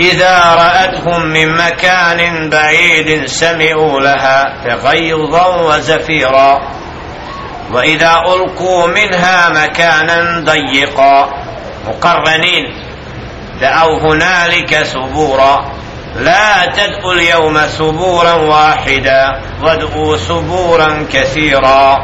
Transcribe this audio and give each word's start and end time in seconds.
إذا 0.00 0.54
رأتهم 0.54 1.26
من 1.26 1.56
مكان 1.56 2.50
بعيد 2.50 3.26
سمعوا 3.26 4.00
لها 4.00 4.56
تغيظا 4.64 5.46
وزفيرا. 5.46 6.60
وإذا 7.72 8.12
ألقوا 8.28 8.86
منها 8.86 9.48
مكانا 9.48 10.40
ضيقا. 10.44 11.30
مقرنين. 11.86 12.64
دعوا 13.60 14.00
هنالك 14.00 14.82
سبورا 14.82 15.72
لا 16.16 16.66
تدعوا 16.66 17.12
اليوم 17.12 17.58
سبورا 17.66 18.32
واحدا. 18.32 19.40
وادعوا 19.62 20.16
سبورا 20.16 21.06
كثيرا. 21.12 21.96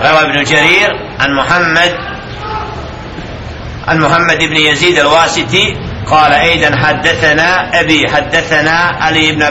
روى 0.00 0.20
ابن 0.20 0.42
جرير 0.42 0.90
عن 1.20 1.34
محمد 1.34 2.09
عن 3.90 3.98
محمد 3.98 4.38
بن 4.38 4.56
يزيد 4.56 4.98
الواسطي 4.98 5.76
قال 6.10 6.32
أيضا 6.32 6.76
حدثنا 6.76 7.80
أبي 7.80 8.08
حدثنا 8.08 8.70
علي 9.00 9.32
بن 9.32 9.42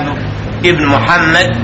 ابن 0.66 0.86
محمد 0.86 1.58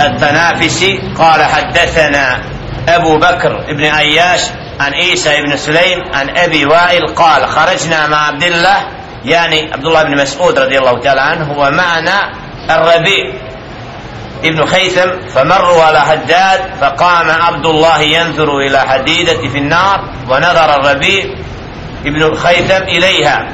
التنافسي 0.00 1.00
قال 1.18 1.44
حدثنا 1.44 2.40
أبو 2.88 3.18
بكر 3.18 3.72
بن 3.72 3.84
عياش 3.84 4.40
عن 4.80 4.92
عيسى 4.92 5.42
بن 5.42 5.56
سليم 5.56 5.98
عن 6.14 6.38
أبي 6.38 6.66
وائل 6.66 7.06
قال 7.06 7.46
خرجنا 7.46 8.06
مع 8.06 8.26
عبد 8.26 8.42
الله 8.42 8.76
يعني 9.24 9.72
عبد 9.72 9.86
الله 9.86 10.02
بن 10.02 10.22
مسعود 10.22 10.58
رضي 10.58 10.78
الله 10.78 11.00
تعالى 11.00 11.20
عنه 11.20 11.52
ومعنا 11.58 12.32
الربيع 12.70 13.34
ابن 14.44 14.66
خيثم 14.66 15.28
فمروا 15.34 15.82
على 15.82 16.00
حداد 16.00 16.60
فقام 16.80 17.30
عبد 17.30 17.66
الله 17.66 18.00
ينظر 18.00 18.58
إلى 18.58 18.80
حديدة 18.80 19.48
في 19.48 19.58
النار 19.58 20.04
ونظر 20.28 20.74
الربيع 20.74 21.24
ابن 22.06 22.22
الخيثم 22.22 22.82
إليها. 22.82 23.48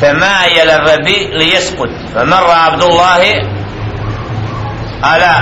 فتمايل 0.00 0.70
الربيع 0.70 1.28
ليسقط 1.32 1.88
فمر 2.14 2.50
عبد 2.50 2.82
الله 2.82 3.42
على 5.02 5.34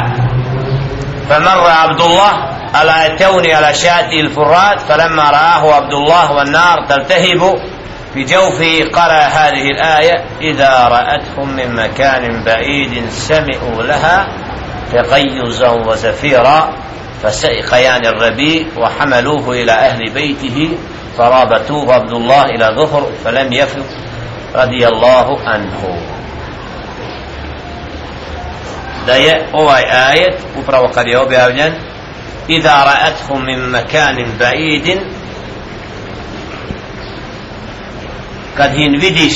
فمر 1.28 1.70
عبد 1.70 2.00
الله 2.00 2.32
على 2.74 3.16
توني 3.18 3.54
على 3.54 3.74
شاة 3.74 4.12
الفرات 4.12 4.80
فلما 4.80 5.22
رآه 5.22 5.74
عبد 5.74 5.92
الله 5.92 6.32
والنار 6.32 6.86
تلتهب 6.88 7.58
في 8.14 8.24
جوفه 8.24 8.90
قرأ 8.92 9.20
هذه 9.20 9.70
الآية 9.70 10.24
إذا 10.40 10.88
رأتهم 10.88 11.56
من 11.56 11.74
مكان 11.74 12.44
بعيد 12.44 13.08
سمعوا 13.08 13.82
لها 13.82 14.28
تغيزا 14.92 15.68
وزفيرا 15.68 16.72
فسئق 17.22 17.74
الربيع 18.06 18.66
وحملوه 18.76 19.50
إلى 19.50 19.72
أهل 19.72 20.10
بيته 20.10 20.78
فرابطوه 21.18 21.94
عبد 21.94 22.12
الله 22.12 22.44
إلى 22.44 22.66
ظهر 22.76 23.10
فلم 23.24 23.52
يفق 23.52 23.86
رضي 24.54 24.88
الله 24.88 25.40
عنه 25.46 25.82
da 29.06 29.14
je 29.14 29.46
ovaj 29.52 29.82
ajet 30.08 30.34
upravo 30.60 30.88
kad 30.94 31.06
je 31.06 31.20
objavljen 31.20 31.72
idha 32.48 32.84
ra'athum 32.84 33.44
min 33.44 33.60
makanin 33.60 34.28
ba'idin 34.38 35.00
kad 38.56 38.70
hin 38.72 38.98
vidiš 39.00 39.32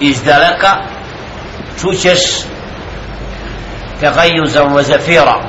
iz 0.00 0.22
daleka 0.22 0.76
čućeš 1.80 2.20
tagajuzan 4.00 4.68
wa 4.72 4.82
zafira 4.82 5.42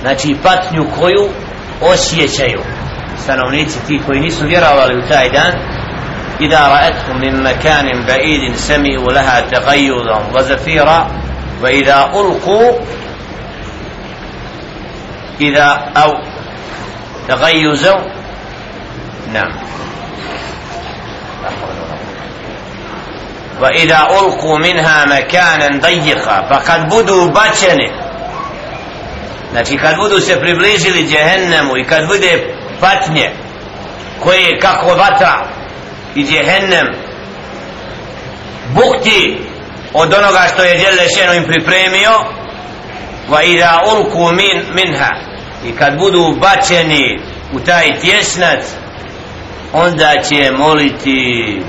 znači 0.00 0.36
patnju 0.42 0.86
koju 0.98 1.28
osjećaju 1.80 2.73
stanovnici 3.22 3.78
ti 3.86 4.00
koji 4.06 4.20
nisu 4.20 4.46
vjerovali 4.46 4.98
u 4.98 5.08
taj 5.08 5.30
dan 5.30 5.52
إذا 6.40 6.68
رأتهم 6.68 7.20
من 7.20 7.42
مكان 7.42 8.06
بعيد 8.06 8.54
سمعوا 8.54 9.12
لها 9.12 9.40
تغيظا 9.40 10.30
وزفيرا 10.34 11.10
وإذا 11.62 12.10
ألقوا 12.14 12.72
إذا 15.40 15.92
أو 15.96 16.12
تغيزوا 17.28 18.00
نعم. 19.32 19.52
وإذا 23.60 23.98
ألقوا 23.98 24.58
منها 24.58 25.04
مكانا 25.04 25.80
ضيقا 25.80 26.42
فقد 26.50 26.86
بدوا 26.86 27.30
بچنه. 27.30 28.04
Znači 29.52 29.76
kad 29.76 29.96
budu 29.96 30.20
se 30.20 30.40
približili 30.40 31.08
džehennemu 31.08 31.76
i 31.76 31.84
kad 31.84 32.06
bude 32.06 32.54
patnje 32.80 33.30
koje 34.20 34.42
je 34.42 34.58
kako 34.58 34.86
vatra 34.86 35.46
i 36.14 36.24
djehennem 36.24 36.86
bukti 38.74 39.38
od 39.92 40.14
onoga 40.14 40.40
što 40.54 40.62
je 40.62 40.78
Đelešeno 40.78 41.34
im 41.34 41.44
pripremio 41.44 42.10
va 43.28 43.42
ida 43.42 43.82
ulku 43.96 44.32
min, 44.32 44.62
minha. 44.74 45.10
I 45.64 45.72
kad 45.72 45.98
budu 45.98 46.36
bačeni 46.40 47.20
u 47.52 47.60
taj 47.60 47.98
tjesnac 47.98 48.64
onda 49.72 50.12
će 50.28 50.50
moliti 50.58 51.62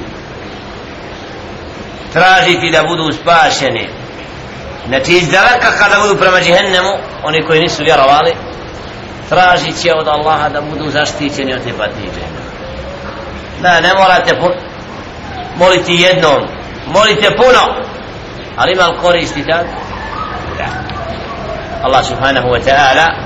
tražiti 2.13 2.71
da 2.71 2.83
budu 2.83 3.11
spašeni. 3.11 3.89
Znači 4.87 5.11
iz 5.11 5.29
daleka 5.29 5.71
kada 5.79 6.01
budu 6.01 6.19
prema 6.19 6.39
džihennemu 6.39 6.91
oni 7.23 7.43
koji 7.43 7.61
nisu 7.61 7.83
vjerovali 7.83 8.35
tražit 9.29 9.81
će 9.81 9.93
od 9.93 10.07
Allaha 10.07 10.49
da 10.49 10.61
budu 10.61 10.91
zaštićeni 10.91 11.53
od 11.53 11.63
te 11.63 11.73
patnije 11.77 12.09
ne, 13.61 13.81
ne 13.81 13.93
morate 13.93 14.35
moliti 15.57 15.93
jednom. 15.93 16.47
Molite 16.87 17.29
puno. 17.37 17.85
Ali 18.57 18.71
ima 18.73 18.83
li 18.83 18.97
koristi 18.97 19.43
tad? 19.43 19.65
da. 20.57 20.67
Allah 21.83 22.05
subhanahu 22.05 22.47
wa 22.47 22.59
ta'ala 22.59 23.25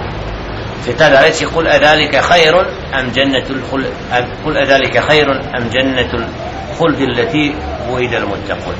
في 0.86 0.94
تلا 0.94 1.22
رأسي 1.22 1.46
قل 1.46 1.68
أذلك 1.68 2.22
خير 2.22 2.62
أم 3.00 3.10
جنة 3.16 3.46
الخلد 3.50 3.94
قل 4.46 4.58
أذلك 4.58 5.00
خير 5.00 5.32
أم 5.58 5.68
جنة 5.74 6.10
الخلد 6.14 7.00
التي 7.00 7.56
وعد 7.90 8.14
المتقون 8.14 8.76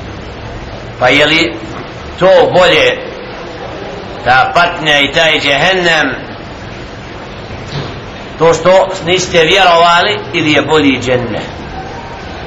فيلي 1.00 1.56
تو 2.20 2.46
بولي 2.46 2.98
تا 4.26 4.52
باتنا 4.56 5.04
إتاي 5.04 5.38
جهنم 5.38 6.29
to 8.40 8.54
što 8.54 8.88
niste 9.06 9.44
vjerovali 9.46 10.20
ili 10.34 10.52
je 10.52 10.62
bolji 10.62 11.00
džennet. 11.02 11.50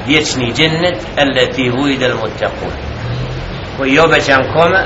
Vječni 0.07 0.53
džennet 0.53 0.97
alati 1.17 1.69
vuida 1.69 2.05
al-muttaqun 2.05 2.71
koji 3.77 3.93
je 3.93 4.01
obećan 4.01 4.53
kome? 4.53 4.85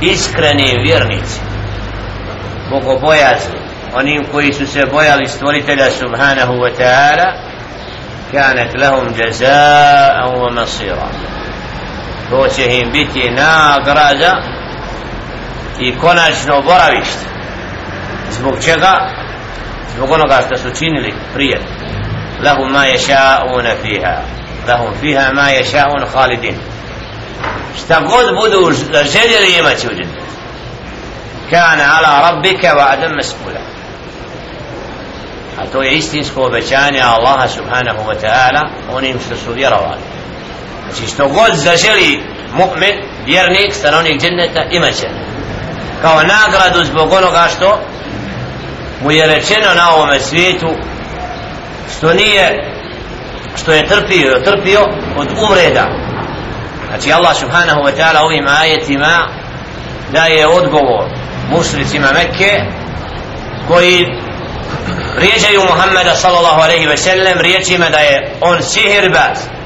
Iskreni 0.00 0.82
vjernici. 0.82 1.40
Bogobojazni. 2.70 3.58
Onim 3.94 4.24
koji 4.32 4.52
su 4.52 4.66
se 4.66 4.86
bojali 4.92 5.28
stvoritelja 5.28 5.90
subhanahu 5.90 6.52
wa 6.52 6.70
ta'ala 6.78 7.32
kanat 8.32 8.74
lahum 8.74 9.08
jazaa 9.18 10.26
wa 10.26 10.54
masira 10.54 11.08
to 12.30 12.48
će 12.48 12.64
im 12.64 12.92
biti 12.92 13.30
nagrada 13.30 14.42
i 15.80 15.98
konačno 15.98 16.62
boravište. 16.62 17.26
Zbog 18.30 18.54
čega? 18.64 19.25
zbog 19.96 20.10
onoga 20.10 20.42
što 20.46 20.56
su 20.56 20.78
činili 20.78 21.14
prije. 21.34 21.60
Lahum 22.44 22.72
ma 22.72 22.84
yasha'una 22.84 23.72
fiha. 23.82 24.16
Lahum 24.68 24.94
fiha 25.00 25.32
ma 25.34 25.42
yasha'un 25.42 26.06
khalidin. 26.12 26.54
Šta 27.78 28.00
god 28.00 28.26
budu 28.34 28.72
željeli 29.12 29.58
imati 29.58 29.86
u 29.86 29.90
džennetu 29.90 30.26
kana 31.50 31.84
ala 31.96 32.30
rabbika 32.30 32.74
wa 32.74 32.84
adam 32.92 33.12
masbula 33.16 33.60
a 35.58 35.66
to 35.72 35.82
je 35.82 35.90
istinsko 35.92 36.46
obećanje 36.46 37.00
Allaha 37.00 37.48
subhanahu 37.48 38.02
wa 38.08 38.14
ta'ala 38.22 38.68
onim 38.92 39.18
što 39.26 39.36
su 39.36 39.52
vjerovali. 39.52 40.00
Znači 40.84 41.12
što 41.12 41.28
god 41.28 41.54
zaželi 41.54 42.22
mu'min 42.54 42.96
vjernik 43.26 43.74
stanovnik 43.74 44.20
dženneta 44.20 44.62
imaće 44.70 45.08
kao 46.02 46.22
nagradu 46.22 46.84
zbog 46.84 47.12
onoga 47.12 47.48
što 47.56 47.80
mu 49.02 49.10
je 49.10 49.26
rečeno 49.26 49.74
na 49.74 49.94
ovome 49.94 50.20
svijetu 50.20 50.68
što 51.96 52.12
nije 52.14 52.72
što 53.56 53.72
je 53.72 53.86
trpio 53.86 54.40
trpio 54.44 54.80
od 55.16 55.28
uvreda 55.42 55.86
znači 56.88 57.12
Allah 57.12 57.36
subhanahu 57.36 57.80
wa 57.80 57.92
ta'ala 57.96 58.24
ovim 58.24 58.46
ajetima 58.60 59.28
daje 60.12 60.46
odgovor 60.46 61.04
mušricima 61.50 62.06
Mekke 62.12 62.60
koji 63.68 64.06
vrijeđaju 65.16 65.60
Muhammeda 65.68 66.14
sallallahu 66.14 66.60
alaihi 66.62 66.86
ve 66.86 66.96
sellem 66.96 67.38
riječima 67.40 67.88
da 67.88 67.98
je 67.98 68.34
on 68.40 68.62
sihirbaz 68.62 69.56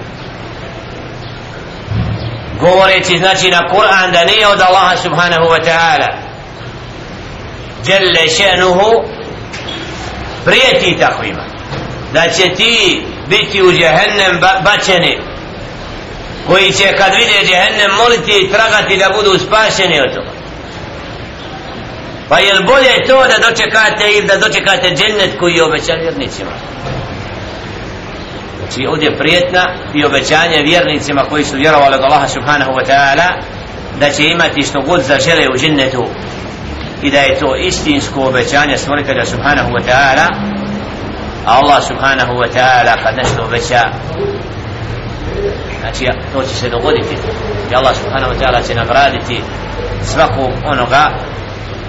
govoreći 2.60 3.18
znači 3.18 3.50
na 3.50 3.68
Kur'an 3.72 4.12
da 4.12 4.24
nije 4.24 4.48
od 4.48 4.60
Allaha 4.60 4.96
subhanahu 4.96 5.44
wa 5.44 5.60
ta'ala. 5.64 6.08
Jelle 7.86 8.28
še'nuhu 8.28 9.19
prijeti 10.44 10.98
takvima 11.00 11.44
da 12.12 12.22
će 12.30 12.54
ti 12.54 13.02
biti 13.28 13.62
u 13.62 13.72
džehennem 13.72 14.40
bačeni 14.64 15.18
koji 16.46 16.72
će 16.72 16.92
kad 16.96 17.12
vide 17.14 17.38
džehennem 17.46 17.90
moliti 17.96 18.32
i 18.40 18.50
tragati 18.50 18.96
da 18.96 19.16
budu 19.16 19.38
spašeni 19.38 20.00
od 20.00 20.14
toga. 20.14 20.30
Pa 22.28 22.38
je 22.38 22.52
bolje 22.66 23.06
to 23.06 23.22
da 23.30 23.48
dočekate 23.48 24.04
ili 24.16 24.26
da 24.26 24.36
dočekate 24.36 24.88
džennet 24.88 25.38
koji 25.38 25.54
je 25.54 25.64
obećan 25.64 26.00
vjernicima? 26.00 26.50
Znači 28.58 28.86
ovdje 28.86 29.18
prijetna 29.18 29.74
i 29.94 30.04
obećanje 30.04 30.62
vjernicima 30.62 31.22
koji 31.30 31.44
su 31.44 31.56
vjerovali 31.56 31.94
od 31.94 32.02
Allaha 32.02 32.28
subhanahu 32.28 32.72
wa 32.72 32.86
ta'ala 32.86 33.28
da 34.00 34.10
će 34.10 34.24
imati 34.24 34.62
što 34.62 34.80
god 34.80 35.02
zažele 35.02 35.48
u 35.54 35.58
džennetu 35.58 36.04
i 37.02 37.10
da 37.10 37.18
je 37.18 37.38
to 37.38 37.56
istinsko 37.56 38.28
obećanje 38.28 38.76
stvoritelja 38.78 39.24
subhanahu 39.24 39.70
wa 39.70 39.82
ta'ala 39.88 40.26
a 41.46 41.58
Allah 41.58 41.82
subhanahu 41.82 42.32
wa 42.32 42.48
ta'ala 42.54 43.02
kad 43.02 43.16
nešto 43.16 43.42
obeća 43.44 43.82
znači 45.80 46.06
to 46.32 46.42
će 46.42 46.54
se 46.54 46.68
dogoditi. 46.68 47.16
I 47.70 47.74
Allah 47.74 47.96
subhanahu 47.96 48.32
wa 48.32 48.38
ta'ala 48.40 48.66
će 48.66 48.74
nagraditi 48.74 49.40
svakog 50.02 50.50
onoga 50.64 51.10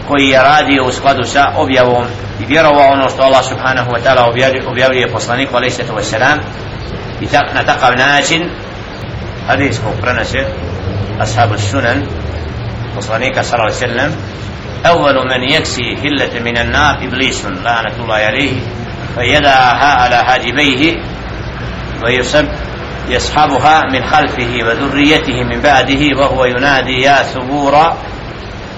koji 0.08 0.28
je 0.28 0.44
radio 0.44 0.86
u 0.86 0.92
skladu 0.92 1.24
sa 1.24 1.54
objavom 1.56 2.06
i 2.42 2.46
vjerovao 2.46 2.92
ono 2.92 3.10
što 3.10 3.22
Allah 3.22 3.46
subhanahu 3.46 3.92
wa 3.92 4.00
ta'ala 4.04 4.30
objavljuje 4.68 5.12
poslaniku 5.12 5.56
alaih 5.56 5.74
sallatu 5.74 5.96
wa 5.96 6.04
sallam 6.04 6.40
i 7.22 7.28
tak, 7.28 7.54
na 7.54 7.64
takav 7.64 7.98
način 7.98 8.50
hadis 9.48 9.80
kog 9.84 9.94
prenese 10.02 10.40
ashabu 11.20 11.58
sunan 11.58 12.04
poslanika 12.96 13.44
sallallahu 13.44 13.76
alaihi 13.76 13.96
sallam 13.96 14.12
أول 14.86 15.28
من 15.28 15.50
يكسي 15.50 15.96
هلة 16.04 16.40
من 16.40 16.58
النار 16.58 16.96
إبليس 17.04 17.46
لعنة 17.46 17.94
الله 18.04 18.16
عليه 18.16 18.62
فيدعها 19.16 20.02
على 20.02 20.16
حاجبيه 20.16 20.96
ويسب 22.04 22.48
يسحبها 23.10 23.82
من 23.94 24.04
خلفه 24.04 24.60
وذريته 24.62 25.44
من 25.44 25.62
بعده 25.62 26.18
وهو 26.18 26.46
ينادي 26.46 27.02
يا 27.02 27.24
ثبورا 27.24 27.98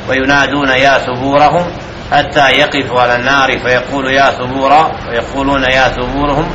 وينادون 0.09 0.69
يا 0.69 0.97
ثبورهم 0.97 1.65
حتى 2.11 2.49
يقف 2.49 2.93
على 2.93 3.15
النار 3.15 3.59
فيقول 3.59 4.13
يا 4.13 4.31
ثبورا 4.31 4.91
ويقولون 5.09 5.63
يا 5.63 5.87
ثبورهم 5.89 6.49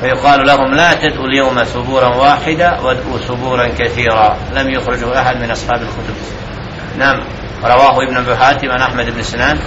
فيقال 0.00 0.46
لهم 0.46 0.74
لا 0.74 0.94
تدعوا 0.94 1.26
اليوم 1.26 1.64
ثبورا 1.64 2.06
واحدا 2.06 2.80
وادعوا 2.80 3.18
ثبورا 3.18 3.68
كثيرا. 3.78 4.36
لم 4.54 4.70
يخرجه 4.70 5.20
أحد 5.20 5.36
من 5.42 5.50
أصحاب 5.50 5.82
الكتب. 5.82 6.14
نعم. 6.98 7.20
رواه 7.64 8.02
ابن 8.06 8.16
أبي 8.16 8.36
حاتم 8.36 8.70
عن 8.70 8.80
أحمد 8.80 9.10
بن 9.10 9.22
سنان. 9.22 9.58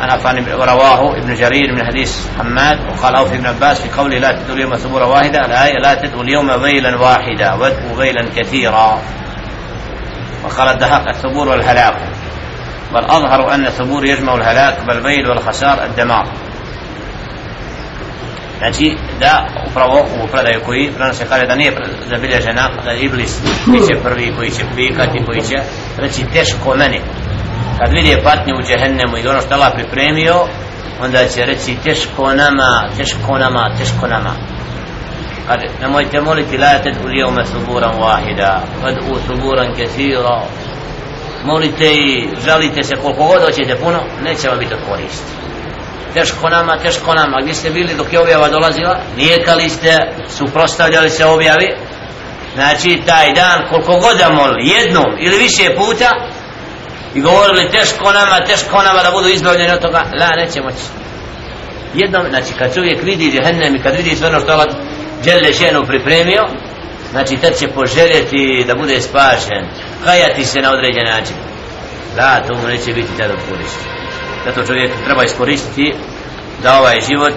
عن 0.00 0.10
عفان 0.10 0.44
ورواه 0.54 1.16
ابن 1.16 1.34
جرير 1.34 1.72
من 1.72 1.86
حديث 1.86 2.16
حماد 2.38 2.78
وقال 2.90 3.14
أوفي 3.14 3.34
ابن 3.34 3.46
عباس 3.46 3.80
في 3.80 3.88
قوله 4.00 4.18
لا 4.18 4.32
تدعوا 4.32 4.56
اليوم 4.56 4.76
ثبورا 4.76 5.04
واحدا. 5.04 5.46
الآية 5.46 5.78
لا 5.78 5.94
تدعوا 5.94 6.22
اليوم 6.22 6.62
ويلا 6.62 6.96
واحدا 6.96 7.52
وادعوا 7.52 7.98
ويلا 7.98 8.28
كثيرا. 8.36 8.98
وقال 10.44 10.68
الدهاق 10.68 11.08
الثبور 11.08 11.48
والهلاك. 11.48 11.96
بل 12.94 13.04
أظهر 13.04 13.54
أن 13.54 13.66
الثبور 13.66 14.04
يجمع 14.04 14.34
الهلاك 14.34 14.86
بالبيل 14.86 15.28
والخسار 15.28 15.84
الدمار. 15.84 16.26
Znači 18.58 18.96
da 19.20 19.46
upravo 19.70 20.06
u 20.24 20.26
predaju 20.26 20.60
koji 20.66 20.90
prenose 20.96 21.24
kaže 21.28 21.46
da 21.46 21.54
nije 21.54 21.72
zabilježena 22.08 22.70
da 22.84 22.92
Iblis 22.92 23.38
biće 23.66 24.02
prvi 24.02 24.32
koji 24.36 24.50
će 24.50 24.64
pikati 24.76 25.24
koji 25.26 25.40
će 25.40 25.56
reći 25.98 26.24
teško 26.32 26.74
meni. 26.76 27.00
Kad 27.78 27.92
vidi 27.92 28.22
patnju 28.24 28.54
u 28.56 28.62
džehennemu 28.62 29.18
i 29.18 29.28
ono 29.28 29.40
što 29.40 29.54
Allah 29.54 29.72
pripremio 29.74 30.46
onda 31.02 31.28
će 31.28 31.44
reći 31.44 31.76
teško 31.84 32.32
nama 32.34 32.88
teško 32.96 33.38
nama 33.38 33.70
teško 33.78 34.06
nama. 34.06 34.32
Kad 35.46 35.58
nemojte 35.80 36.20
moliti 36.20 36.58
la 36.58 36.78
tad 36.78 36.94
u 37.04 37.06
lijome 37.06 37.46
suburan 37.46 37.94
wahida 37.94 38.60
kad 38.84 38.96
u 39.10 39.16
suburan 39.26 39.74
kesira 39.76 40.42
molite 41.44 41.92
i 41.94 42.28
žalite 42.44 42.82
se 42.82 42.94
koliko 43.02 43.24
god 43.24 43.42
hoćete 43.42 43.76
puno 43.76 43.98
neće 44.24 44.48
vam 44.48 44.58
biti 44.58 44.74
koristi. 44.88 45.32
Teško 46.14 46.48
nama, 46.48 46.78
teško 46.78 47.14
nama. 47.14 47.36
Gdje 47.42 47.54
ste 47.54 47.70
bili 47.70 47.94
dok 47.96 48.12
je 48.12 48.20
objava 48.20 48.48
dolazila? 48.48 48.98
Nijekali 49.16 49.68
ste, 49.68 49.96
suprostavljali 50.28 51.10
se 51.10 51.26
objavi? 51.26 51.87
Znači 52.58 53.02
taj 53.06 53.32
dan 53.32 53.58
koliko 53.70 53.92
god 54.04 54.18
da 54.18 54.28
molili 54.30 54.68
jednom 54.68 55.06
ili 55.18 55.36
više 55.36 55.74
puta 55.76 56.10
i 57.14 57.20
govorili 57.20 57.70
teško 57.70 58.12
nama, 58.12 58.46
teško 58.46 58.82
nama 58.82 59.02
da 59.02 59.10
budu 59.10 59.28
izbavljeni 59.28 59.72
od 59.72 59.80
toga 59.80 60.02
la, 60.20 60.30
neće 60.36 60.60
moći. 60.60 60.86
Jednom, 61.94 62.22
znači 62.30 62.52
kad 62.58 62.74
čovjek 62.74 63.02
vidi 63.02 63.32
džehennem 63.32 63.76
i 63.76 63.82
kad 63.82 63.96
vidi 63.96 64.16
sve 64.16 64.28
ono 64.28 64.40
što 64.40 64.52
Allah 64.52 64.68
dželle 65.24 65.52
ženu 65.52 65.86
pripremio 65.86 66.42
znači 67.10 67.36
tad 67.36 67.58
će 67.58 67.68
poželjeti 67.68 68.64
da 68.66 68.74
bude 68.74 69.00
spašen 69.00 69.62
kajati 70.04 70.44
se 70.44 70.60
na 70.60 70.70
određen 70.72 71.04
način. 71.04 71.36
Da, 72.16 72.44
to 72.46 72.54
mu 72.54 72.68
neće 72.68 72.92
biti 72.92 73.18
tada 73.18 73.34
koristi. 73.50 73.84
Zato 74.44 74.66
čovjek 74.66 74.90
treba 75.04 75.24
iskoristiti 75.24 75.94
da 76.62 76.78
ovaj 76.80 77.00
život 77.10 77.34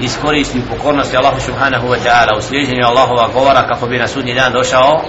iskoristi 0.00 0.62
pokornosti 0.70 1.16
Allahu 1.16 1.40
subhanahu 1.40 1.86
wa 1.88 1.98
ta'ala 2.04 2.38
u 2.38 2.42
slijedženju 2.42 2.86
Allahova 2.86 3.28
govora 3.32 3.66
kako 3.66 3.86
bi 3.86 3.98
na 3.98 4.06
sudnji 4.08 4.34
dan 4.34 4.52
došao 4.52 5.04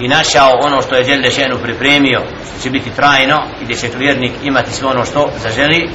i 0.00 0.08
našao 0.08 0.50
ono 0.60 0.82
što 0.82 0.96
je 0.96 1.04
žel 1.04 1.22
dešenu 1.22 1.58
pripremio 1.62 2.22
što 2.50 2.62
će 2.62 2.70
biti 2.70 2.90
trajno 2.90 3.36
i 3.60 3.64
gdje 3.64 3.76
će 3.76 3.88
vjernik 3.96 4.32
imati 4.42 4.72
sve 4.72 4.88
ono 4.88 5.04
što 5.04 5.30
zaželi. 5.42 5.90